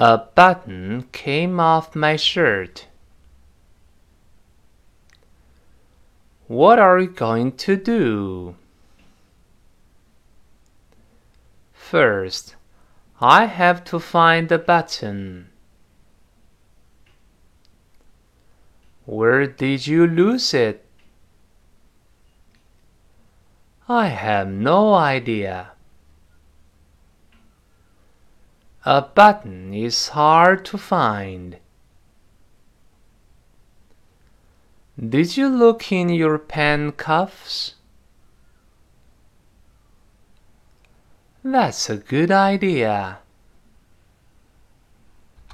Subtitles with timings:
[0.00, 2.86] A button came off my shirt.
[6.46, 8.54] What are you going to do?
[11.72, 12.54] First,
[13.20, 15.50] I have to find the button.
[19.04, 20.84] Where did you lose it?
[23.88, 25.72] I have no idea.
[28.90, 31.58] A button is hard to find.
[34.98, 37.74] Did you look in your pen cuffs?
[41.44, 43.18] That's a good idea.